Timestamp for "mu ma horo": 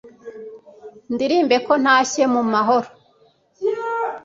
2.33-2.89